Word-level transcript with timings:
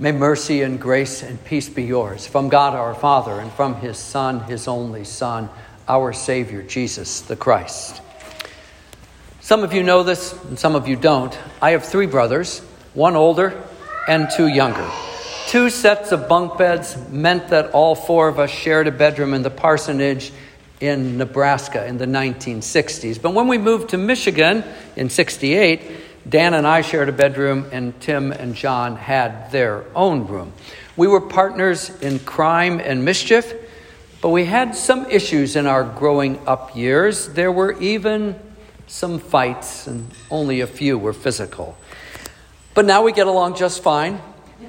May 0.00 0.12
mercy 0.12 0.62
and 0.62 0.80
grace 0.80 1.22
and 1.22 1.44
peace 1.44 1.68
be 1.68 1.82
yours 1.82 2.26
from 2.26 2.48
God 2.48 2.74
our 2.74 2.94
Father 2.94 3.38
and 3.38 3.52
from 3.52 3.74
his 3.74 3.98
Son, 3.98 4.40
his 4.44 4.66
only 4.66 5.04
Son, 5.04 5.50
our 5.86 6.14
Savior, 6.14 6.62
Jesus 6.62 7.20
the 7.20 7.36
Christ. 7.36 8.00
Some 9.42 9.62
of 9.62 9.74
you 9.74 9.82
know 9.82 10.02
this 10.02 10.32
and 10.44 10.58
some 10.58 10.74
of 10.74 10.88
you 10.88 10.96
don't. 10.96 11.38
I 11.60 11.72
have 11.72 11.84
three 11.84 12.06
brothers, 12.06 12.60
one 12.94 13.14
older 13.14 13.62
and 14.08 14.30
two 14.34 14.48
younger. 14.48 14.90
Two 15.48 15.68
sets 15.68 16.12
of 16.12 16.30
bunk 16.30 16.56
beds 16.56 16.96
meant 17.10 17.48
that 17.48 17.72
all 17.72 17.94
four 17.94 18.28
of 18.28 18.38
us 18.38 18.48
shared 18.48 18.86
a 18.86 18.92
bedroom 18.92 19.34
in 19.34 19.42
the 19.42 19.50
parsonage 19.50 20.32
in 20.80 21.18
Nebraska 21.18 21.86
in 21.86 21.98
the 21.98 22.06
1960s. 22.06 23.20
But 23.20 23.34
when 23.34 23.48
we 23.48 23.58
moved 23.58 23.90
to 23.90 23.98
Michigan 23.98 24.64
in 24.96 25.10
68, 25.10 25.82
Dan 26.28 26.54
and 26.54 26.66
I 26.66 26.82
shared 26.82 27.08
a 27.08 27.12
bedroom, 27.12 27.66
and 27.72 27.98
Tim 28.00 28.30
and 28.32 28.54
John 28.54 28.96
had 28.96 29.50
their 29.50 29.84
own 29.94 30.26
room. 30.26 30.52
We 30.96 31.08
were 31.08 31.20
partners 31.20 31.88
in 32.02 32.18
crime 32.18 32.78
and 32.78 33.04
mischief, 33.04 33.54
but 34.20 34.28
we 34.28 34.44
had 34.44 34.74
some 34.74 35.06
issues 35.10 35.56
in 35.56 35.66
our 35.66 35.82
growing 35.82 36.46
up 36.46 36.76
years. 36.76 37.28
There 37.28 37.50
were 37.50 37.72
even 37.80 38.38
some 38.86 39.18
fights, 39.18 39.86
and 39.86 40.10
only 40.30 40.60
a 40.60 40.66
few 40.66 40.98
were 40.98 41.14
physical. 41.14 41.76
But 42.74 42.84
now 42.84 43.02
we 43.02 43.12
get 43.12 43.26
along 43.26 43.56
just 43.56 43.82
fine. 43.82 44.20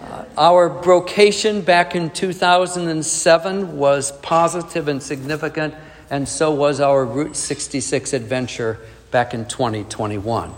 Uh, 0.01 0.25
our 0.37 0.69
brocation 0.69 1.61
back 1.61 1.95
in 1.95 2.09
2007 2.11 3.77
was 3.77 4.13
positive 4.21 4.87
and 4.87 5.03
significant, 5.03 5.75
and 6.09 6.27
so 6.27 6.51
was 6.51 6.79
our 6.79 7.05
Route 7.05 7.35
66 7.35 8.13
adventure 8.13 8.79
back 9.11 9.33
in 9.33 9.45
2021. 9.45 10.53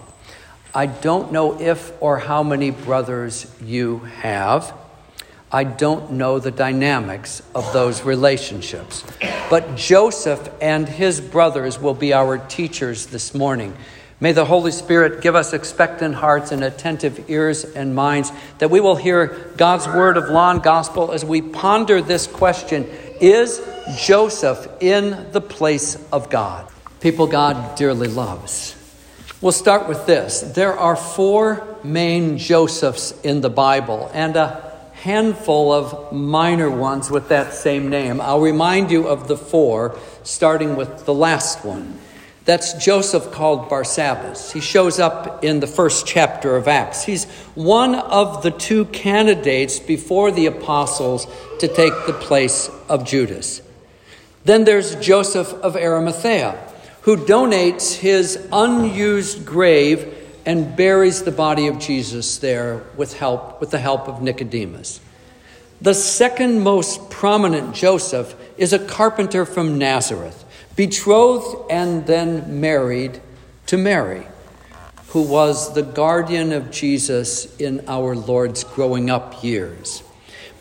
I 0.75 0.87
don't 0.87 1.31
know 1.31 1.59
if 1.59 1.91
or 2.01 2.17
how 2.17 2.41
many 2.41 2.71
brothers 2.71 3.45
you 3.61 3.99
have. 3.99 4.73
I 5.51 5.65
don't 5.65 6.13
know 6.13 6.39
the 6.39 6.49
dynamics 6.49 7.43
of 7.53 7.71
those 7.73 8.01
relationships. 8.01 9.03
But 9.52 9.75
Joseph 9.75 10.49
and 10.59 10.89
his 10.89 11.21
brothers 11.21 11.80
will 11.80 11.93
be 11.93 12.11
our 12.11 12.39
teachers 12.39 13.05
this 13.05 13.35
morning. 13.35 13.75
May 14.19 14.31
the 14.31 14.45
Holy 14.45 14.71
Spirit 14.71 15.21
give 15.21 15.35
us 15.35 15.53
expectant 15.53 16.15
hearts 16.15 16.52
and 16.52 16.63
attentive 16.63 17.30
ears 17.30 17.65
and 17.65 17.93
minds 17.93 18.31
that 18.58 18.71
we 18.71 18.80
will 18.80 18.95
hear 18.95 19.52
God's 19.58 19.85
word 19.85 20.17
of 20.17 20.30
law 20.30 20.49
and 20.49 20.63
gospel 20.63 21.11
as 21.11 21.23
we 21.23 21.43
ponder 21.43 22.02
this 22.02 22.25
question 22.25 22.89
Is 23.21 23.61
Joseph 23.97 24.67
in 24.80 25.31
the 25.33 25.41
place 25.41 26.03
of 26.11 26.31
God? 26.31 26.67
People 26.99 27.27
God 27.27 27.75
dearly 27.75 28.08
loves. 28.08 28.75
We'll 29.44 29.52
start 29.52 29.89
with 29.89 30.05
this. 30.05 30.39
There 30.39 30.72
are 30.72 30.95
four 30.95 31.77
main 31.83 32.38
Josephs 32.38 33.11
in 33.23 33.41
the 33.41 33.49
Bible 33.49 34.09
and 34.13 34.38
a 34.38 34.72
handful 34.94 35.73
of 35.73 36.13
minor 36.13 36.69
ones 36.69 37.11
with 37.11 37.27
that 37.27 37.53
same 37.53 37.89
name. 37.89 38.21
I'll 38.21 38.39
remind 38.39 38.89
you 38.89 39.05
of 39.05 39.27
the 39.27 39.36
four, 39.36 39.99
starting 40.23 40.77
with 40.77 41.05
the 41.05 41.14
last 41.14 41.66
one. 41.66 41.99
That's 42.45 42.71
Joseph 42.75 43.33
called 43.33 43.67
Barsabbas. 43.67 44.53
He 44.53 44.61
shows 44.61 44.97
up 44.97 45.44
in 45.44 45.59
the 45.59 45.67
first 45.67 46.08
chapter 46.08 46.55
of 46.55 46.69
Acts. 46.69 47.03
He's 47.03 47.25
one 47.53 47.95
of 47.95 48.44
the 48.44 48.52
two 48.52 48.86
candidates 48.86 49.77
before 49.77 50.31
the 50.31 50.45
apostles 50.45 51.27
to 51.59 51.67
take 51.67 51.94
the 52.08 52.14
place 52.14 52.69
of 52.88 53.03
Judas. 53.03 53.61
Then 54.45 54.64
there's 54.64 54.95
Joseph 54.95 55.52
of 55.55 55.75
Arimathea 55.75 56.69
who 57.03 57.17
donates 57.17 57.95
his 57.95 58.47
unused 58.51 59.45
grave 59.45 60.13
and 60.45 60.75
buries 60.75 61.23
the 61.23 61.31
body 61.31 61.67
of 61.67 61.79
Jesus 61.79 62.37
there 62.37 62.83
with 62.97 63.13
help 63.17 63.59
with 63.59 63.71
the 63.71 63.79
help 63.79 64.07
of 64.07 64.21
Nicodemus. 64.21 64.99
The 65.81 65.93
second 65.93 66.61
most 66.61 67.09
prominent 67.09 67.75
Joseph 67.75 68.35
is 68.57 68.71
a 68.71 68.79
carpenter 68.79 69.45
from 69.45 69.77
Nazareth, 69.77 70.45
betrothed 70.77 71.69
and 71.69 72.07
then 72.07 72.61
married 72.61 73.19
to 73.65 73.77
Mary, 73.77 74.25
who 75.08 75.23
was 75.23 75.73
the 75.73 75.83
guardian 75.83 76.53
of 76.53 76.71
Jesus 76.71 77.53
in 77.58 77.83
our 77.87 78.15
Lord's 78.15 78.63
growing 78.63 79.09
up 79.09 79.43
years. 79.43 80.03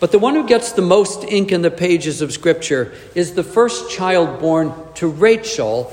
But 0.01 0.11
the 0.11 0.19
one 0.19 0.35
who 0.35 0.49
gets 0.49 0.73
the 0.73 0.83
most 0.83 1.23
ink 1.23 1.53
in 1.53 1.63
the 1.63 1.71
pages 1.71 2.21
of 2.21 2.33
Scripture 2.33 2.93
is 3.15 3.35
the 3.35 3.45
first 3.45 3.89
child 3.89 4.41
born 4.41 4.75
to 4.95 5.07
Rachel 5.07 5.93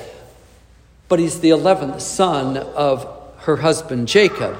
but 1.09 1.19
he's 1.19 1.41
the 1.41 1.49
11th 1.49 1.99
son 1.99 2.55
of 2.55 3.05
her 3.39 3.57
husband 3.57 4.07
Jacob. 4.07 4.55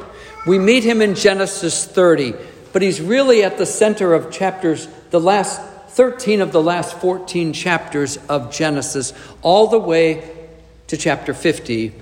We 0.46 0.58
meet 0.58 0.84
him 0.84 1.02
in 1.02 1.16
Genesis 1.16 1.86
30, 1.86 2.34
but 2.74 2.82
he's 2.82 3.00
really 3.00 3.44
at 3.44 3.58
the 3.58 3.66
center 3.66 4.14
of 4.14 4.32
chapters, 4.32 4.88
the 5.12 5.20
last 5.20 5.62
13 5.90 6.42
of 6.42 6.52
the 6.52 6.62
last 6.62 6.98
14 6.98 7.54
chapters 7.54 8.18
of 8.28 8.52
Genesis, 8.52 9.14
all 9.42 9.68
the 9.68 9.80
way 9.80 10.50
to 10.88 10.98
chapter 10.98 11.34
50, 11.34 11.94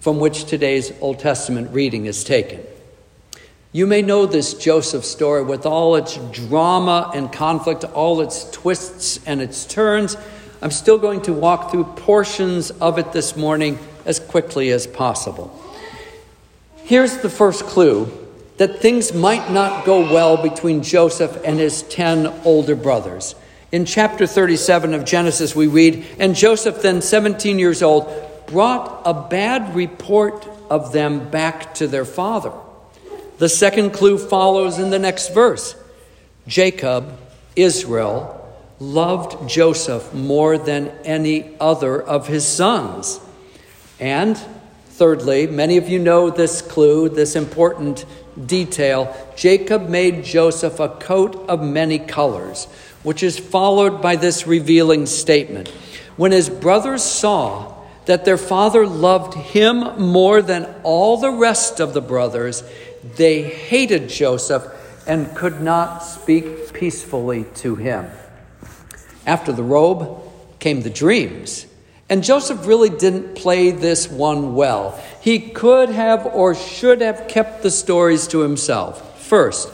from 0.00 0.18
which 0.18 0.44
today's 0.44 0.92
Old 1.00 1.18
Testament 1.18 1.72
reading 1.72 2.04
is 2.04 2.24
taken. 2.24 2.60
You 3.72 3.86
may 3.86 4.02
know 4.02 4.26
this 4.26 4.54
Joseph 4.54 5.04
story 5.04 5.42
with 5.42 5.66
all 5.66 5.96
its 5.96 6.16
drama 6.30 7.10
and 7.14 7.32
conflict, 7.32 7.84
all 7.84 8.20
its 8.20 8.50
twists 8.50 9.18
and 9.26 9.40
its 9.40 9.64
turns. 9.64 10.16
I'm 10.60 10.70
still 10.70 10.98
going 10.98 11.22
to 11.22 11.32
walk 11.32 11.70
through 11.70 11.84
portions 11.84 12.70
of 12.70 12.98
it 12.98 13.12
this 13.12 13.34
morning 13.36 13.78
quickly 14.34 14.72
as 14.72 14.84
possible. 14.84 15.48
Here's 16.78 17.18
the 17.18 17.30
first 17.30 17.66
clue 17.66 18.10
that 18.56 18.80
things 18.80 19.14
might 19.14 19.48
not 19.52 19.84
go 19.84 20.00
well 20.12 20.36
between 20.42 20.82
Joseph 20.82 21.40
and 21.44 21.56
his 21.56 21.84
10 21.84 22.26
older 22.44 22.74
brothers. 22.74 23.36
In 23.70 23.84
chapter 23.84 24.26
37 24.26 24.92
of 24.92 25.04
Genesis, 25.04 25.54
we 25.54 25.68
read, 25.68 26.04
And 26.18 26.34
Joseph, 26.34 26.82
then 26.82 27.00
17 27.00 27.60
years 27.60 27.80
old, 27.80 28.12
brought 28.48 29.02
a 29.04 29.14
bad 29.14 29.72
report 29.72 30.48
of 30.68 30.92
them 30.92 31.30
back 31.30 31.72
to 31.74 31.86
their 31.86 32.04
father. 32.04 32.50
The 33.38 33.48
second 33.48 33.92
clue 33.92 34.18
follows 34.18 34.80
in 34.80 34.90
the 34.90 34.98
next 34.98 35.32
verse 35.32 35.76
Jacob, 36.48 37.16
Israel, 37.54 38.52
loved 38.80 39.48
Joseph 39.48 40.12
more 40.12 40.58
than 40.58 40.88
any 41.04 41.54
other 41.60 42.02
of 42.02 42.26
his 42.26 42.44
sons. 42.44 43.20
And 44.00 44.36
thirdly, 44.86 45.46
many 45.46 45.76
of 45.76 45.88
you 45.88 45.98
know 45.98 46.30
this 46.30 46.62
clue, 46.62 47.08
this 47.08 47.36
important 47.36 48.04
detail. 48.46 49.14
Jacob 49.36 49.88
made 49.88 50.24
Joseph 50.24 50.80
a 50.80 50.88
coat 50.88 51.36
of 51.48 51.62
many 51.62 51.98
colors, 51.98 52.66
which 53.02 53.22
is 53.22 53.38
followed 53.38 54.02
by 54.02 54.16
this 54.16 54.46
revealing 54.46 55.06
statement. 55.06 55.68
When 56.16 56.32
his 56.32 56.48
brothers 56.48 57.02
saw 57.02 57.74
that 58.06 58.24
their 58.24 58.36
father 58.36 58.86
loved 58.86 59.34
him 59.34 60.00
more 60.00 60.42
than 60.42 60.72
all 60.82 61.16
the 61.16 61.30
rest 61.30 61.80
of 61.80 61.94
the 61.94 62.00
brothers, 62.00 62.62
they 63.16 63.42
hated 63.42 64.08
Joseph 64.08 64.64
and 65.06 65.34
could 65.34 65.60
not 65.60 65.98
speak 65.98 66.72
peacefully 66.72 67.44
to 67.56 67.76
him. 67.76 68.10
After 69.26 69.52
the 69.52 69.62
robe 69.62 70.22
came 70.58 70.82
the 70.82 70.90
dreams. 70.90 71.66
And 72.08 72.22
Joseph 72.22 72.66
really 72.66 72.90
didn't 72.90 73.34
play 73.34 73.70
this 73.70 74.08
one 74.08 74.54
well. 74.54 75.00
He 75.20 75.38
could 75.38 75.88
have 75.88 76.26
or 76.26 76.54
should 76.54 77.00
have 77.00 77.28
kept 77.28 77.62
the 77.62 77.70
stories 77.70 78.26
to 78.28 78.40
himself. 78.40 79.22
First, 79.22 79.70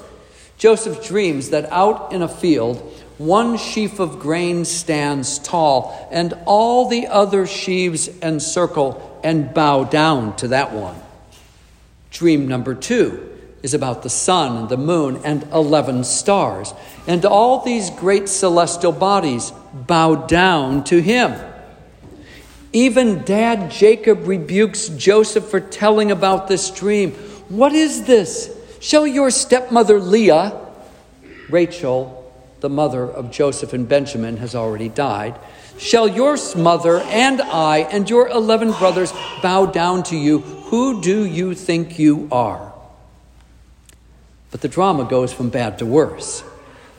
Joseph 0.56 1.04
dreams 1.04 1.50
that 1.50 1.70
out 1.72 2.12
in 2.12 2.22
a 2.22 2.28
field, 2.28 2.78
one 3.18 3.56
sheaf 3.58 3.98
of 3.98 4.20
grain 4.20 4.64
stands 4.64 5.38
tall, 5.40 6.08
and 6.12 6.32
all 6.46 6.88
the 6.88 7.08
other 7.08 7.46
sheaves 7.46 8.08
encircle 8.22 9.20
and 9.24 9.52
bow 9.52 9.84
down 9.84 10.36
to 10.36 10.48
that 10.48 10.72
one. 10.72 10.96
Dream 12.10 12.46
number 12.46 12.74
two 12.74 13.26
is 13.62 13.74
about 13.74 14.02
the 14.02 14.10
sun 14.10 14.56
and 14.56 14.68
the 14.68 14.76
moon 14.76 15.20
and 15.24 15.42
11 15.52 16.04
stars, 16.04 16.72
and 17.06 17.24
all 17.24 17.62
these 17.64 17.90
great 17.90 18.28
celestial 18.28 18.92
bodies 18.92 19.52
bow 19.74 20.14
down 20.14 20.84
to 20.84 21.00
him. 21.00 21.34
Even 22.72 23.24
dad 23.24 23.70
Jacob 23.70 24.26
rebukes 24.26 24.88
Joseph 24.88 25.44
for 25.44 25.60
telling 25.60 26.10
about 26.10 26.46
this 26.46 26.70
dream. 26.70 27.12
What 27.48 27.72
is 27.72 28.04
this? 28.04 28.56
Shall 28.80 29.06
your 29.06 29.30
stepmother 29.30 29.98
Leah, 29.98 30.58
Rachel, 31.48 32.32
the 32.60 32.68
mother 32.68 33.02
of 33.02 33.30
Joseph 33.30 33.72
and 33.72 33.88
Benjamin, 33.88 34.36
has 34.36 34.54
already 34.54 34.88
died, 34.88 35.34
shall 35.78 36.06
your 36.06 36.36
mother 36.56 36.98
and 37.00 37.40
I 37.40 37.78
and 37.78 38.08
your 38.08 38.28
11 38.28 38.72
brothers 38.72 39.12
bow 39.42 39.66
down 39.66 40.04
to 40.04 40.16
you? 40.16 40.38
Who 40.38 41.02
do 41.02 41.24
you 41.24 41.54
think 41.54 41.98
you 41.98 42.28
are? 42.30 42.72
But 44.52 44.60
the 44.60 44.68
drama 44.68 45.04
goes 45.04 45.32
from 45.32 45.50
bad 45.50 45.78
to 45.78 45.86
worse. 45.86 46.44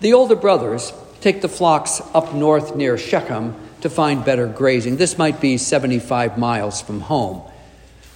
The 0.02 0.14
older 0.14 0.36
brothers 0.36 0.92
take 1.22 1.42
the 1.42 1.50
flocks 1.50 2.02
up 2.14 2.34
north 2.34 2.76
near 2.76 2.98
Shechem 2.98 3.56
to 3.82 3.90
find 3.90 4.24
better 4.24 4.48
grazing. 4.48 4.98
This 4.98 5.18
might 5.18 5.42
be 5.42 5.58
75 5.58 6.38
miles 6.38 6.82
from 6.82 7.02
home. 7.02 7.42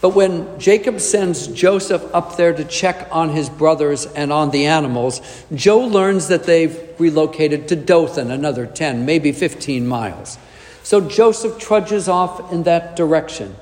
But 0.01 0.09
when 0.09 0.59
Jacob 0.59 0.99
sends 0.99 1.47
Joseph 1.47 2.03
up 2.13 2.37
there 2.37 2.53
to 2.53 2.63
check 2.63 3.07
on 3.11 3.29
his 3.29 3.49
brothers 3.49 4.05
and 4.05 4.31
on 4.31 4.51
the 4.51 4.67
animals, 4.67 5.21
Joe 5.53 5.79
learns 5.79 6.27
that 6.27 6.43
they've 6.43 6.77
relocated 6.99 7.67
to 7.69 7.75
Dothan, 7.75 8.29
another 8.29 8.67
10, 8.67 9.05
maybe 9.05 9.31
15 9.31 9.87
miles. 9.87 10.37
So 10.83 11.01
Joseph 11.01 11.57
trudges 11.57 12.07
off 12.07 12.53
in 12.53 12.63
that 12.63 12.95
direction, 12.95 13.55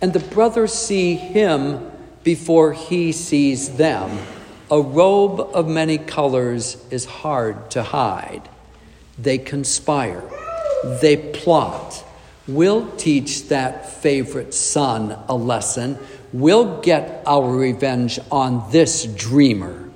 and 0.00 0.12
the 0.12 0.20
brothers 0.20 0.72
see 0.72 1.16
him 1.16 1.90
before 2.22 2.72
he 2.72 3.10
sees 3.10 3.76
them. 3.76 4.18
A 4.70 4.80
robe 4.80 5.40
of 5.40 5.66
many 5.66 5.98
colors 5.98 6.76
is 6.92 7.04
hard 7.04 7.72
to 7.72 7.82
hide. 7.82 8.48
They 9.18 9.38
conspire, 9.38 10.22
they 11.00 11.16
plot. 11.16 12.04
We'll 12.48 12.90
teach 12.96 13.48
that 13.48 13.90
favorite 13.90 14.54
son 14.54 15.16
a 15.28 15.34
lesson. 15.34 15.98
We'll 16.32 16.80
get 16.80 17.22
our 17.26 17.48
revenge 17.48 18.18
on 18.30 18.70
this 18.70 19.04
dreamer. 19.04 19.88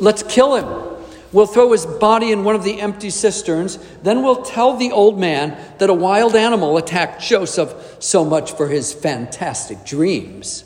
Let's 0.00 0.22
kill 0.22 0.56
him. 0.56 0.92
We'll 1.32 1.46
throw 1.46 1.72
his 1.72 1.86
body 1.86 2.30
in 2.30 2.44
one 2.44 2.54
of 2.54 2.64
the 2.64 2.80
empty 2.80 3.08
cisterns. 3.08 3.78
Then 4.02 4.22
we'll 4.22 4.42
tell 4.42 4.76
the 4.76 4.92
old 4.92 5.18
man 5.18 5.56
that 5.78 5.88
a 5.88 5.94
wild 5.94 6.36
animal 6.36 6.76
attacked 6.76 7.22
Joseph 7.22 7.96
so 8.00 8.24
much 8.24 8.52
for 8.52 8.68
his 8.68 8.92
fantastic 8.92 9.84
dreams. 9.84 10.64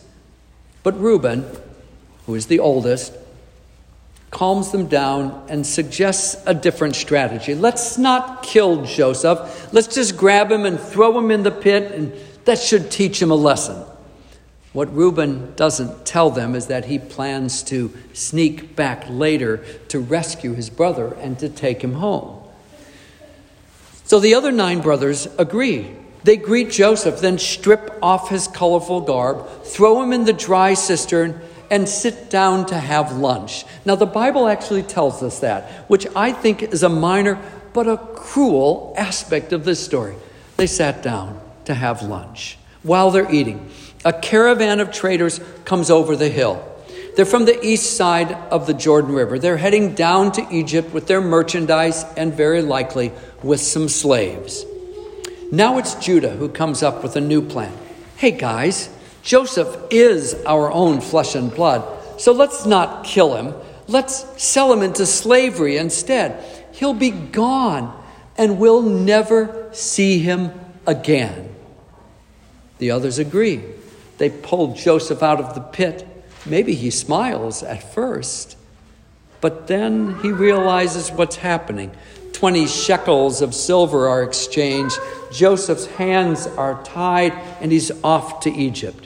But 0.83 0.99
Reuben, 0.99 1.45
who 2.27 2.35
is 2.35 2.47
the 2.47 2.59
oldest, 2.59 3.13
calms 4.31 4.73
them 4.73 4.87
down 4.87 5.47
and 5.49 5.67
suggests 5.67 6.43
a 6.47 6.55
different 6.55 6.97
strategy. 6.97 7.55
Let's 7.55 7.97
not 7.97 8.43
kill 8.43 8.85
Joseph. 8.85 9.73
Let's 9.73 9.95
just 9.95 10.17
grab 10.17 10.51
him 10.51 10.65
and 10.65 10.79
throw 10.79 11.17
him 11.19 11.31
in 11.31 11.43
the 11.43 11.51
pit, 11.51 11.93
and 11.93 12.13
that 12.45 12.59
should 12.59 12.91
teach 12.91 13.21
him 13.21 13.31
a 13.31 13.37
lesson. 13.37 13.85
What 14.73 14.95
Reuben 14.95 15.55
doesn't 15.57 16.05
tell 16.05 16.31
them 16.31 16.55
is 16.55 16.67
that 16.67 16.85
he 16.85 16.99
plans 16.99 17.63
to 17.65 17.93
sneak 18.13 18.77
back 18.77 19.07
later 19.09 19.65
to 19.89 19.99
rescue 19.99 20.53
his 20.53 20.69
brother 20.69 21.15
and 21.15 21.39
to 21.39 21.49
take 21.49 21.83
him 21.83 21.95
home. 21.95 22.43
So 24.05 24.21
the 24.21 24.35
other 24.35 24.53
nine 24.53 24.83
brothers 24.83 25.27
agree. 25.39 25.91
They 26.25 26.37
greet 26.37 26.71
Joseph, 26.71 27.21
then 27.21 27.39
strip 27.39 27.99
off 28.03 28.29
his 28.29 28.49
colorful 28.49 29.01
garb, 29.01 29.49
throw 29.63 30.03
him 30.03 30.13
in 30.13 30.25
the 30.25 30.33
dry 30.33 30.75
cistern, 30.75 31.41
and 31.71 31.89
sit 31.89 32.31
down 32.31 32.67
to 32.67 32.79
have 32.79 33.17
lunch. 33.17 33.65
Now, 33.85 33.97
the 33.97 34.07
Bible 34.07 34.49
actually 34.49 34.83
tells 34.83 35.23
us 35.23 35.41
that, 35.41 35.71
which 35.89 36.07
I 36.15 36.33
think 36.33 36.63
is 36.63 36.83
a 36.83 36.89
minor 36.89 37.39
but 37.73 37.87
a 37.89 37.97
cruel 37.97 38.95
aspect 38.97 39.53
of 39.53 39.65
this 39.65 39.85
story. 39.85 40.15
They 40.57 40.67
sat 40.67 41.03
down 41.03 41.41
to 41.67 41.75
have 41.75 42.03
lunch 42.03 42.59
while 42.83 43.11
they're 43.11 43.31
eating 43.33 43.71
a 44.07 44.13
caravan 44.13 44.79
of 44.79 44.93
traders 44.93 45.41
comes 45.65 45.91
over 45.91 46.15
the 46.15 46.29
hill. 46.29 46.65
They're 47.17 47.25
from 47.25 47.45
the 47.45 47.61
east 47.67 47.97
side 47.97 48.31
of 48.53 48.69
the 48.69 48.73
Jordan 48.73 49.13
River. 49.13 49.39
They're 49.39 49.57
heading 49.57 49.95
down 49.95 50.31
to 50.33 50.47
Egypt 50.49 50.95
with 50.95 51.09
their 51.09 51.21
merchandise 51.21 52.05
and 52.17 52.33
very 52.33 52.63
likely 52.63 53.11
with 53.43 53.61
some 53.61 53.89
slaves. 53.89 54.65
Now 55.51 55.79
it's 55.79 55.97
Judah 55.97 56.31
who 56.31 56.49
comes 56.49 56.85
up 56.85 57.03
with 57.03 57.17
a 57.17 57.21
new 57.21 57.43
plan. 57.43 57.77
Hey 58.17 58.31
guys, 58.31 58.89
Joseph 59.27 59.77
is 59.91 60.35
our 60.47 60.71
own 60.71 61.01
flesh 61.01 61.35
and 61.35 61.53
blood, 61.53 61.83
so 62.17 62.31
let's 62.31 62.65
not 62.65 63.03
kill 63.03 63.35
him. 63.35 63.55
Let's 63.89 64.25
sell 64.41 64.73
him 64.73 64.83
into 64.83 65.05
slavery 65.05 65.79
instead. 65.79 66.45
He'll 66.71 66.95
be 66.95 67.11
gone 67.11 68.05
and 68.39 68.61
we'll 68.61 68.83
never 68.83 69.69
see 69.73 70.21
him 70.21 70.53
again. 70.87 71.53
The 72.79 72.93
others 72.93 73.19
agree. 73.19 73.63
They 74.19 74.31
pull 74.31 74.75
Joseph 74.75 75.25
out 75.25 75.41
of 75.41 75.57
the 75.57 75.61
pit. 75.61 76.07
Maybe 76.45 76.77
he 76.77 76.91
smiles 76.91 77.65
at 77.65 77.93
first, 77.93 78.57
but 79.41 79.67
then 79.67 80.21
he 80.21 80.31
realizes 80.31 81.11
what's 81.11 81.35
happening. 81.35 81.91
20 82.33 82.69
shekels 82.69 83.43
of 83.43 83.57
silver 83.57 84.07
are 84.07 84.23
exchanged. 84.23 84.97
Joseph's 85.33 85.87
hands 85.87 86.47
are 86.47 86.81
tied, 86.85 87.33
and 87.61 87.73
he's 87.73 87.91
off 88.05 88.39
to 88.41 88.53
Egypt. 88.53 89.06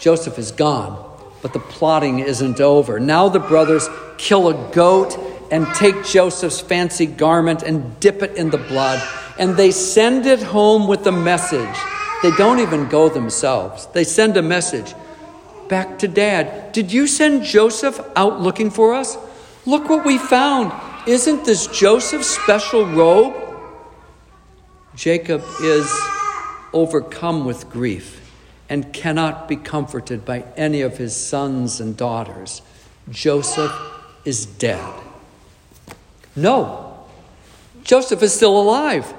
Joseph 0.00 0.38
is 0.38 0.50
gone, 0.50 0.98
but 1.42 1.52
the 1.52 1.60
plotting 1.60 2.18
isn't 2.20 2.60
over. 2.60 2.98
Now 2.98 3.28
the 3.28 3.38
brothers 3.38 3.88
kill 4.16 4.48
a 4.48 4.72
goat 4.72 5.16
and 5.52 5.66
take 5.74 6.04
Joseph's 6.04 6.60
fancy 6.60 7.06
garment 7.06 7.62
and 7.62 8.00
dip 8.00 8.22
it 8.22 8.36
in 8.36 8.50
the 8.50 8.58
blood, 8.58 9.00
and 9.38 9.56
they 9.56 9.70
send 9.70 10.26
it 10.26 10.42
home 10.42 10.88
with 10.88 11.04
the 11.04 11.12
message 11.12 11.76
they 12.22 12.30
don't 12.32 12.58
even 12.58 12.88
go 12.88 13.08
themselves. 13.08 13.86
They 13.86 14.04
send 14.04 14.36
a 14.36 14.42
message 14.42 14.94
back 15.68 15.98
to 16.00 16.08
dad. 16.08 16.72
Did 16.72 16.92
you 16.92 17.06
send 17.06 17.44
Joseph 17.44 17.98
out 18.14 18.40
looking 18.40 18.70
for 18.70 18.92
us? 18.92 19.16
Look 19.64 19.88
what 19.88 20.04
we 20.04 20.18
found. 20.18 20.72
Isn't 21.06 21.46
this 21.46 21.66
Joseph's 21.68 22.26
special 22.26 22.84
robe? 22.84 23.34
Jacob 24.94 25.42
is 25.62 25.90
overcome 26.74 27.46
with 27.46 27.70
grief 27.70 28.19
and 28.70 28.92
cannot 28.92 29.48
be 29.48 29.56
comforted 29.56 30.24
by 30.24 30.44
any 30.56 30.80
of 30.80 30.96
his 30.96 31.14
sons 31.14 31.80
and 31.80 31.96
daughters. 31.96 32.62
Joseph 33.10 33.72
is 34.24 34.46
dead. 34.46 34.94
No, 36.36 37.04
Joseph 37.82 38.22
is 38.22 38.32
still 38.32 38.58
alive. 38.58 39.12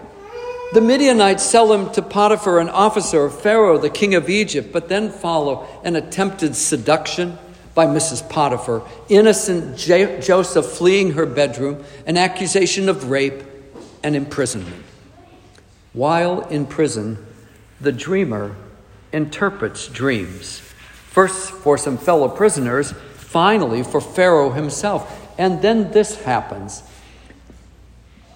The 0.73 0.79
Midianites 0.79 1.43
sell 1.43 1.73
him 1.73 1.91
to 1.91 2.01
Potiphar, 2.01 2.59
an 2.59 2.69
officer 2.69 3.25
of 3.25 3.41
Pharaoh, 3.41 3.77
the 3.77 3.89
king 3.89 4.15
of 4.15 4.29
Egypt, 4.29 4.71
but 4.71 4.87
then 4.87 5.11
follow 5.11 5.67
an 5.83 5.97
attempted 5.97 6.55
seduction 6.55 7.37
by 7.75 7.85
Mrs. 7.85 8.27
Potiphar, 8.29 8.81
innocent 9.09 9.77
J- 9.77 10.21
Joseph 10.21 10.65
fleeing 10.65 11.11
her 11.11 11.25
bedroom, 11.25 11.83
an 12.05 12.15
accusation 12.15 12.87
of 12.87 13.09
rape 13.09 13.43
and 14.01 14.15
imprisonment. 14.15 14.85
While 15.91 16.41
in 16.47 16.65
prison, 16.65 17.17
the 17.81 17.91
dreamer 17.91 18.55
interprets 19.13 19.87
dreams. 19.87 20.59
First 20.59 21.51
for 21.51 21.77
some 21.77 21.97
fellow 21.97 22.29
prisoners, 22.29 22.93
finally 23.15 23.83
for 23.83 24.01
Pharaoh 24.01 24.51
himself. 24.51 25.17
And 25.37 25.61
then 25.61 25.91
this 25.91 26.21
happens. 26.21 26.83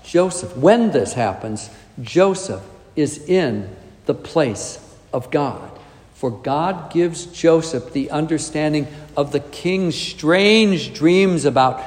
Joseph, 0.03 0.55
when 0.55 0.91
this 0.91 1.13
happens, 1.13 1.69
Joseph 2.01 2.63
is 2.95 3.17
in 3.27 3.75
the 4.05 4.13
place 4.13 4.79
of 5.11 5.31
God. 5.31 5.71
For 6.13 6.31
God 6.31 6.91
gives 6.91 7.25
Joseph 7.25 7.91
the 7.91 8.11
understanding 8.11 8.87
of 9.17 9.31
the 9.31 9.41
king's 9.41 9.95
strange 9.95 10.93
dreams 10.93 11.43
about, 11.43 11.83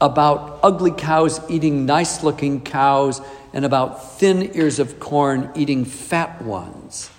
about 0.00 0.60
ugly 0.62 0.92
cows 0.92 1.40
eating 1.50 1.84
nice 1.84 2.22
looking 2.22 2.62
cows 2.62 3.20
and 3.52 3.64
about 3.64 4.18
thin 4.18 4.56
ears 4.56 4.78
of 4.78 4.98
corn 4.98 5.50
eating 5.54 5.84
fat 5.84 6.40
ones. 6.42 7.10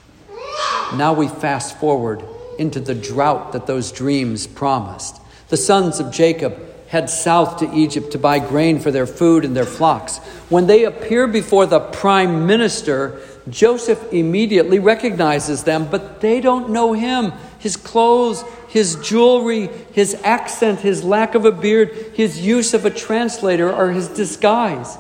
Now 0.96 1.14
we 1.14 1.28
fast 1.28 1.78
forward 1.80 2.24
into 2.60 2.80
the 2.80 2.96
drought 2.96 3.54
that 3.54 3.68
those 3.68 3.92
dreams 3.92 4.46
promised. 4.48 5.20
The 5.50 5.58
sons 5.58 6.00
of 6.00 6.12
Jacob 6.12 6.60
head 6.88 7.10
south 7.10 7.58
to 7.58 7.74
Egypt 7.74 8.12
to 8.12 8.20
buy 8.20 8.38
grain 8.38 8.80
for 8.80 8.92
their 8.92 9.08
food 9.08 9.44
and 9.44 9.56
their 9.56 9.66
flocks. 9.66 10.20
When 10.50 10.68
they 10.68 10.84
appear 10.84 11.26
before 11.26 11.66
the 11.66 11.80
prime 11.80 12.46
minister, 12.46 13.20
Joseph 13.50 14.14
immediately 14.14 14.78
recognizes 14.78 15.64
them, 15.64 15.88
but 15.90 16.22
they 16.22 16.40
don't 16.40 16.70
know 16.70 16.94
him. 16.94 17.34
His 17.58 17.76
clothes, 17.76 18.44
his 18.70 18.96
jewelry, 18.98 19.72
his 19.94 20.14
accent, 20.24 20.82
his 20.82 21.04
lack 21.04 21.34
of 21.34 21.46
a 21.46 21.52
beard, 21.52 21.90
his 22.14 22.46
use 22.46 22.76
of 22.76 22.86
a 22.86 22.92
translator 22.92 23.74
are 23.74 23.90
his 23.90 24.08
disguise. 24.10 24.96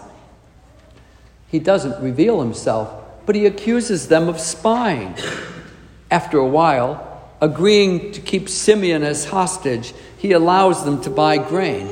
He 1.50 1.59
doesn't 1.59 2.03
reveal 2.03 2.41
himself, 2.41 2.91
but 3.27 3.35
he 3.35 3.45
accuses 3.45 4.07
them 4.07 4.27
of 4.27 4.39
spying. 4.39 5.15
After 6.13 6.38
a 6.38 6.48
while, 6.48 7.24
agreeing 7.41 8.12
to 8.12 8.22
keep 8.22 8.48
Simeon 8.48 9.01
as 9.01 9.25
hostage, 9.25 9.96
he 10.15 10.32
allows 10.32 10.86
them 10.86 11.01
to 11.01 11.10
buy 11.10 11.39
grain. 11.39 11.89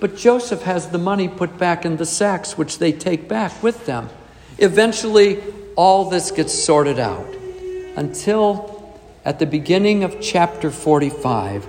But 0.00 0.16
Joseph 0.16 0.62
has 0.62 0.88
the 0.88 0.96
money 0.96 1.28
put 1.28 1.58
back 1.58 1.84
in 1.84 1.98
the 1.98 2.06
sacks, 2.06 2.56
which 2.56 2.78
they 2.78 2.92
take 2.92 3.28
back 3.28 3.62
with 3.62 3.84
them. 3.84 4.08
Eventually, 4.56 5.42
all 5.76 6.08
this 6.08 6.30
gets 6.30 6.54
sorted 6.54 6.98
out 6.98 7.28
until 7.94 8.96
at 9.22 9.38
the 9.38 9.44
beginning 9.44 10.02
of 10.02 10.18
chapter 10.18 10.70
45, 10.70 11.68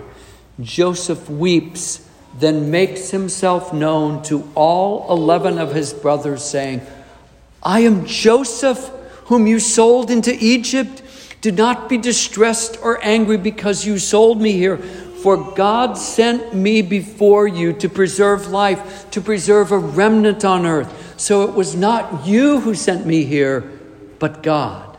Joseph 0.62 1.30
weeps, 1.30 2.08
then 2.38 2.72
makes 2.72 3.10
himself 3.10 3.74
known 3.74 4.24
to 4.24 4.50
all 4.56 5.12
11 5.12 5.58
of 5.58 5.76
his 5.76 5.92
brothers, 5.92 6.46
saying, 6.46 6.82
I 7.62 7.82
am 7.82 8.06
Joseph, 8.06 8.90
whom 9.26 9.48
you 9.48 9.60
sold 9.60 10.10
into 10.10 10.34
Egypt. 10.40 11.02
Do 11.42 11.52
not 11.52 11.88
be 11.88 11.98
distressed 11.98 12.78
or 12.82 13.04
angry 13.04 13.38
because 13.38 13.86
you 13.86 13.98
sold 13.98 14.42
me 14.42 14.52
here. 14.52 14.78
For 14.78 15.38
God 15.54 15.98
sent 15.98 16.54
me 16.54 16.82
before 16.82 17.48
you 17.48 17.74
to 17.74 17.90
preserve 17.90 18.48
life, 18.48 19.10
to 19.12 19.22
preserve 19.22 19.72
a 19.72 19.78
remnant 19.78 20.46
on 20.46 20.66
earth. 20.66 21.20
So 21.20 21.44
it 21.44 21.54
was 21.54 21.76
not 21.76 22.26
you 22.26 22.62
who 22.62 22.74
sent 22.74 23.06
me 23.06 23.26
here, 23.26 23.70
but 24.20 24.44
God. 24.44 24.98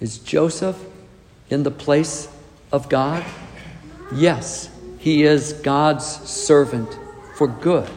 Is 0.00 0.18
Joseph 0.18 0.80
in 1.50 1.64
the 1.64 1.72
place 1.72 2.28
of 2.70 2.88
God? 2.88 3.24
Yes, 4.14 4.70
he 4.98 5.24
is 5.24 5.54
God's 5.54 6.06
servant 6.06 6.96
for 7.36 7.48
good. 7.48 7.88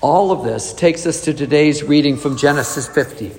All 0.00 0.30
of 0.30 0.44
this 0.44 0.72
takes 0.72 1.06
us 1.06 1.22
to 1.22 1.34
today's 1.34 1.82
reading 1.82 2.16
from 2.16 2.36
Genesis 2.36 2.86
50. 2.86 3.32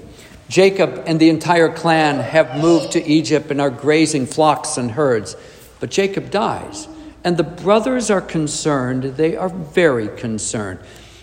Jacob 0.48 1.04
and 1.08 1.20
the 1.20 1.30
entire 1.30 1.70
clan 1.70 2.20
have 2.20 2.62
moved 2.62 2.92
to 2.92 3.04
Egypt 3.04 3.50
and 3.52 3.60
are 3.60 3.70
grazing 3.70 4.28
flocks 4.28 4.78
and 4.78 4.92
herds. 4.92 5.36
But 5.80 5.90
Jacob 5.92 6.30
dies, 6.30 6.88
and 7.24 7.36
the 7.38 7.44
brothers 7.44 8.12
are 8.12 8.22
concerned. 8.22 9.04
They 9.04 9.36
are 9.36 9.50
very 9.50 10.08
concerned. 10.08 10.80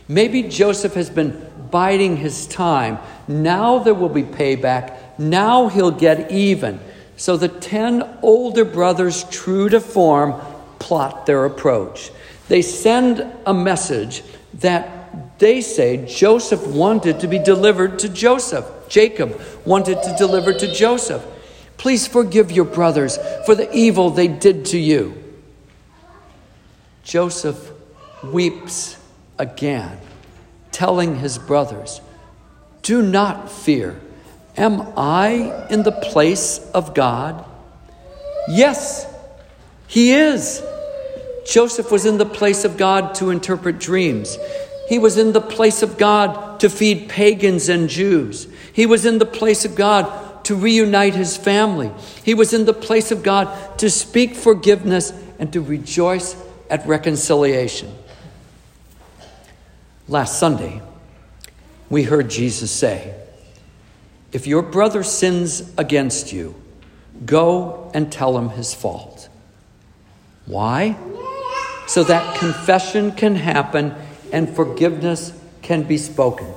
Maybe 0.08 0.42
Joseph 0.42 0.94
has 0.94 1.08
been 1.08 1.50
biding 1.70 2.16
his 2.16 2.46
time. 2.46 2.98
Now 3.28 3.78
there 3.78 3.94
will 3.94 4.08
be 4.08 4.24
payback. 4.24 4.98
Now 5.18 5.68
he'll 5.68 5.92
get 5.92 6.30
even. 6.30 6.80
So 7.16 7.36
the 7.36 7.48
ten 7.48 8.18
older 8.22 8.64
brothers, 8.64 9.24
true 9.30 9.68
to 9.68 9.80
form, 9.80 10.40
plot 10.78 11.26
their 11.26 11.44
approach. 11.44 12.10
They 12.48 12.62
send 12.62 13.24
a 13.46 13.54
message 13.54 14.22
that 14.54 15.38
they 15.38 15.60
say 15.60 16.04
Joseph 16.06 16.66
wanted 16.66 17.20
to 17.20 17.28
be 17.28 17.38
delivered 17.38 18.00
to 18.00 18.08
Joseph. 18.08 18.66
Jacob 18.92 19.40
wanted 19.64 20.02
to 20.02 20.14
deliver 20.18 20.52
to 20.52 20.70
Joseph. 20.70 21.24
Please 21.78 22.06
forgive 22.06 22.52
your 22.52 22.66
brothers 22.66 23.18
for 23.46 23.54
the 23.54 23.74
evil 23.74 24.10
they 24.10 24.28
did 24.28 24.66
to 24.66 24.78
you. 24.78 25.14
Joseph 27.02 27.72
weeps 28.22 28.98
again, 29.38 29.98
telling 30.72 31.16
his 31.16 31.38
brothers, 31.38 32.02
Do 32.82 33.00
not 33.00 33.50
fear. 33.50 33.98
Am 34.58 34.82
I 34.94 35.66
in 35.70 35.84
the 35.84 35.92
place 35.92 36.58
of 36.74 36.92
God? 36.94 37.46
Yes, 38.46 39.06
he 39.86 40.12
is. 40.12 40.62
Joseph 41.46 41.90
was 41.90 42.04
in 42.04 42.18
the 42.18 42.26
place 42.26 42.66
of 42.66 42.76
God 42.76 43.14
to 43.14 43.30
interpret 43.30 43.78
dreams. 43.78 44.36
He 44.92 44.98
was 44.98 45.16
in 45.16 45.32
the 45.32 45.40
place 45.40 45.82
of 45.82 45.96
God 45.96 46.60
to 46.60 46.68
feed 46.68 47.08
pagans 47.08 47.70
and 47.70 47.88
Jews. 47.88 48.46
He 48.74 48.84
was 48.84 49.06
in 49.06 49.16
the 49.16 49.24
place 49.24 49.64
of 49.64 49.74
God 49.74 50.44
to 50.44 50.54
reunite 50.54 51.14
his 51.14 51.34
family. 51.34 51.90
He 52.22 52.34
was 52.34 52.52
in 52.52 52.66
the 52.66 52.74
place 52.74 53.10
of 53.10 53.22
God 53.22 53.78
to 53.78 53.88
speak 53.88 54.34
forgiveness 54.34 55.14
and 55.38 55.50
to 55.54 55.62
rejoice 55.62 56.36
at 56.68 56.86
reconciliation. 56.86 57.90
Last 60.08 60.38
Sunday, 60.38 60.82
we 61.88 62.02
heard 62.02 62.28
Jesus 62.28 62.70
say, 62.70 63.14
if 64.30 64.46
your 64.46 64.60
brother 64.60 65.02
sins 65.02 65.72
against 65.78 66.34
you, 66.34 66.54
go 67.24 67.90
and 67.94 68.12
tell 68.12 68.36
him 68.36 68.50
his 68.50 68.74
fault. 68.74 69.30
Why? 70.44 70.98
So 71.86 72.04
that 72.04 72.38
confession 72.38 73.12
can 73.12 73.36
happen 73.36 73.94
and 74.32 74.54
forgiveness 74.54 75.32
can 75.60 75.84
be 75.84 75.98
spoken. 75.98 76.48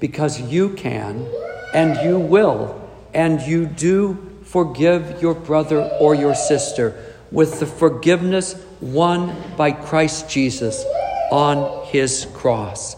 Because 0.00 0.40
you 0.40 0.70
can 0.70 1.28
and 1.72 2.04
you 2.04 2.18
will 2.18 2.90
and 3.14 3.40
you 3.42 3.66
do 3.66 4.30
forgive 4.44 5.22
your 5.22 5.34
brother 5.34 5.82
or 6.00 6.14
your 6.14 6.34
sister 6.34 7.14
with 7.30 7.60
the 7.60 7.66
forgiveness 7.66 8.62
won 8.80 9.34
by 9.56 9.72
Christ 9.72 10.28
Jesus 10.28 10.84
on 11.30 11.86
his 11.86 12.26
cross. 12.34 12.96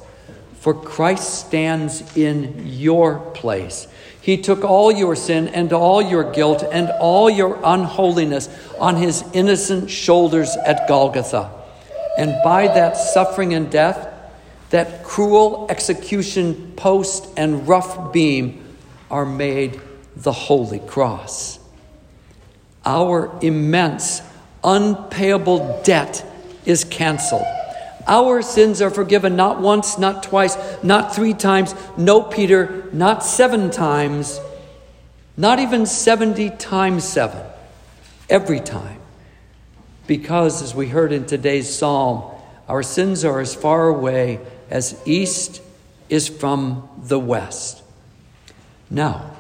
For 0.60 0.72
Christ 0.72 1.46
stands 1.46 2.16
in 2.16 2.66
your 2.66 3.18
place. 3.18 3.86
He 4.20 4.38
took 4.38 4.64
all 4.64 4.90
your 4.90 5.14
sin 5.14 5.48
and 5.48 5.72
all 5.72 6.00
your 6.00 6.32
guilt 6.32 6.64
and 6.72 6.90
all 6.98 7.28
your 7.28 7.60
unholiness 7.62 8.48
on 8.80 8.96
his 8.96 9.22
innocent 9.34 9.90
shoulders 9.90 10.56
at 10.56 10.88
Golgotha. 10.88 11.63
And 12.16 12.42
by 12.42 12.66
that 12.68 12.96
suffering 12.96 13.54
and 13.54 13.70
death, 13.70 14.08
that 14.70 15.04
cruel 15.04 15.66
execution 15.68 16.72
post 16.76 17.26
and 17.36 17.66
rough 17.68 18.12
beam 18.12 18.76
are 19.10 19.26
made 19.26 19.80
the 20.16 20.32
holy 20.32 20.80
cross. 20.80 21.58
Our 22.84 23.36
immense, 23.40 24.22
unpayable 24.62 25.82
debt 25.84 26.24
is 26.64 26.84
canceled 26.84 27.46
our 28.06 28.42
sins 28.42 28.82
are 28.82 28.90
forgiven 28.90 29.36
not 29.36 29.60
once, 29.60 29.98
not 29.98 30.22
twice, 30.22 30.56
not 30.82 31.14
three 31.14 31.32
times. 31.32 31.74
No, 31.96 32.22
Peter, 32.22 32.88
not 32.92 33.24
seven 33.24 33.70
times, 33.70 34.40
not 35.36 35.58
even 35.58 35.86
70 35.86 36.50
times 36.50 37.04
seven. 37.04 37.44
Every 38.28 38.60
time. 38.60 38.93
Because, 40.06 40.62
as 40.62 40.74
we 40.74 40.88
heard 40.88 41.12
in 41.12 41.26
today's 41.26 41.74
psalm, 41.74 42.30
our 42.68 42.82
sins 42.82 43.24
are 43.24 43.40
as 43.40 43.54
far 43.54 43.88
away 43.88 44.40
as 44.70 45.00
east 45.06 45.62
is 46.08 46.28
from 46.28 46.88
the 46.98 47.18
west. 47.18 47.82
Now, 48.90 49.30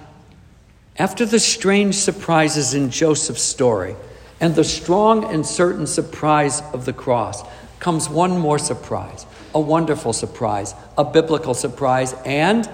after 0.96 1.26
the 1.26 1.40
strange 1.40 1.96
surprises 1.96 2.74
in 2.74 2.90
Joseph's 2.90 3.42
story 3.42 3.96
and 4.40 4.54
the 4.54 4.64
strong 4.64 5.24
and 5.24 5.44
certain 5.44 5.86
surprise 5.86 6.62
of 6.72 6.84
the 6.84 6.92
cross, 6.92 7.42
comes 7.78 8.08
one 8.08 8.38
more 8.38 8.58
surprise 8.58 9.26
a 9.54 9.60
wonderful 9.60 10.12
surprise, 10.12 10.74
a 10.98 11.04
biblical 11.04 11.54
surprise, 11.54 12.12
and 12.24 12.68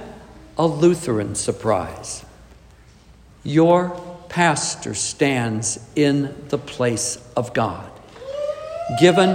a 0.57 0.67
Lutheran 0.67 1.35
surprise. 1.35 2.25
Your 3.45 3.91
pastor 4.31 4.95
stands 4.95 5.79
in 5.97 6.35
the 6.49 6.59
place 6.59 7.19
of 7.37 7.53
God, 7.53 7.91
given 8.99 9.31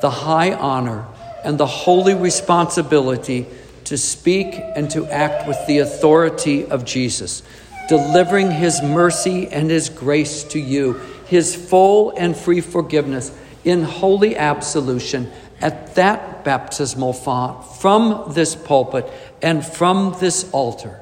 the 0.00 0.10
high 0.10 0.52
honor 0.52 1.06
and 1.44 1.58
the 1.58 1.66
holy 1.66 2.14
responsibility 2.14 3.46
to 3.84 3.96
speak 3.96 4.54
and 4.74 4.90
to 4.90 5.06
act 5.06 5.46
with 5.46 5.58
the 5.66 5.78
authority 5.78 6.66
of 6.66 6.84
Jesus, 6.84 7.42
delivering 7.88 8.50
his 8.50 8.82
mercy 8.82 9.48
and 9.48 9.70
his 9.70 9.88
grace 9.88 10.42
to 10.44 10.58
you, 10.58 10.94
his 11.26 11.54
full 11.54 12.12
and 12.16 12.36
free 12.36 12.60
forgiveness 12.60 13.32
in 13.64 13.84
holy 13.84 14.36
absolution 14.36 15.30
at 15.60 15.94
that 15.94 16.44
baptismal 16.44 17.12
font 17.12 17.64
from 17.64 18.32
this 18.34 18.56
pulpit 18.56 19.08
and 19.40 19.64
from 19.64 20.16
this 20.18 20.50
altar 20.50 21.00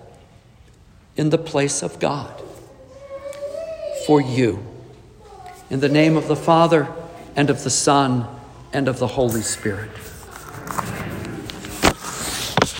in 1.16 1.30
the 1.30 1.38
place 1.38 1.82
of 1.82 1.98
God 1.98 2.42
for 4.10 4.20
you. 4.20 4.58
In 5.70 5.78
the 5.78 5.88
name 5.88 6.16
of 6.16 6.26
the 6.26 6.34
Father 6.34 6.88
and 7.36 7.48
of 7.48 7.62
the 7.62 7.70
Son 7.70 8.26
and 8.72 8.88
of 8.88 8.98
the 8.98 9.06
Holy 9.06 9.40
Spirit. 9.40 9.88